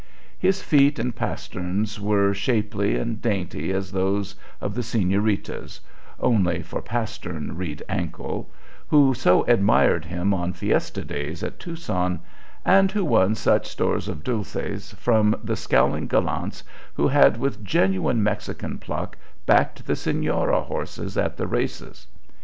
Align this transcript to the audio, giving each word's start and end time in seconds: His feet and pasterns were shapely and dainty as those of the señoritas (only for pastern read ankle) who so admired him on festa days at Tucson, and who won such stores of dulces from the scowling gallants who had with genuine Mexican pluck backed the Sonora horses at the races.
His 0.39 0.63
feet 0.63 0.97
and 0.97 1.15
pasterns 1.15 1.99
were 1.99 2.33
shapely 2.33 2.97
and 2.97 3.21
dainty 3.21 3.71
as 3.71 3.91
those 3.91 4.33
of 4.59 4.73
the 4.73 4.81
señoritas 4.81 5.79
(only 6.19 6.63
for 6.63 6.81
pastern 6.81 7.55
read 7.55 7.83
ankle) 7.87 8.49
who 8.87 9.13
so 9.13 9.43
admired 9.43 10.05
him 10.05 10.33
on 10.33 10.53
festa 10.53 11.05
days 11.05 11.43
at 11.43 11.59
Tucson, 11.59 12.19
and 12.65 12.91
who 12.91 13.05
won 13.05 13.35
such 13.35 13.67
stores 13.69 14.07
of 14.07 14.23
dulces 14.23 14.91
from 14.93 15.35
the 15.43 15.55
scowling 15.55 16.07
gallants 16.07 16.63
who 16.95 17.07
had 17.09 17.37
with 17.37 17.63
genuine 17.63 18.23
Mexican 18.23 18.79
pluck 18.79 19.19
backed 19.45 19.85
the 19.85 19.95
Sonora 19.95 20.61
horses 20.61 21.15
at 21.15 21.37
the 21.37 21.45
races. 21.45 22.07